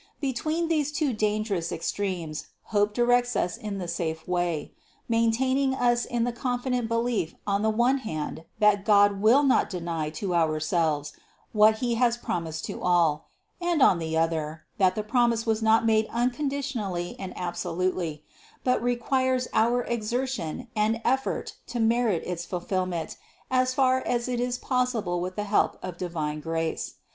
Between 0.19 0.67
these 0.67 0.91
two 0.91 1.13
dangerous 1.13 1.71
extremes 1.71 2.47
hope 2.73 2.95
di 2.95 3.03
rects 3.03 3.35
us 3.35 3.55
in 3.55 3.77
the 3.77 3.87
safe 3.87 4.27
way, 4.27 4.73
maintaining 5.07 5.75
us 5.75 6.05
in 6.05 6.23
the 6.23 6.31
confident 6.33 6.87
belief 6.87 7.35
on 7.45 7.61
the 7.61 7.69
one 7.69 7.99
hand 7.99 8.45
that 8.57 8.83
God 8.83 9.21
will 9.21 9.43
not 9.43 9.69
deny 9.69 10.09
to 10.09 10.33
our 10.33 10.59
selves 10.59 11.13
what 11.53 11.77
He 11.85 11.93
has 12.01 12.17
promised 12.17 12.65
to 12.65 12.81
all, 12.81 13.29
and 13.61 13.79
on 13.79 13.99
the 13.99 14.17
other, 14.17 14.63
that 14.79 14.95
the 14.95 15.03
promise 15.03 15.45
was 15.45 15.61
not 15.61 15.85
made 15.85 16.07
unconditionally 16.09 17.15
and 17.19 17.37
ab 17.37 17.53
solutely, 17.53 18.23
but 18.63 18.81
requires 18.81 19.47
our 19.53 19.83
exertion 19.83 20.67
and 20.75 20.99
effort 21.05 21.57
to 21.67 21.79
merit 21.79 22.23
its 22.25 22.43
fulfillment 22.43 23.17
as 23.51 23.75
far 23.75 23.99
as 24.01 24.27
it 24.27 24.39
is 24.39 24.57
possible 24.57 25.21
with 25.21 25.35
the 25.35 25.43
help 25.43 25.77
of 25.83 25.95
divine 25.95 26.39
grace. 26.39 26.95